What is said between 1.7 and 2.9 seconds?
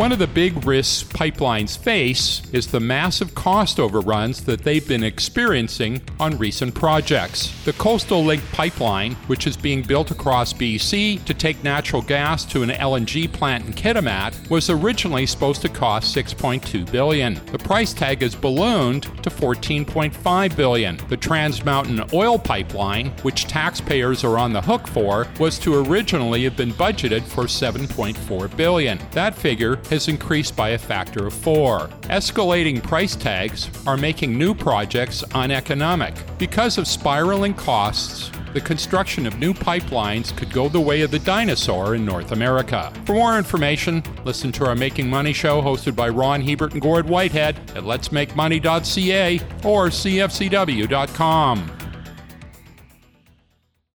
face is the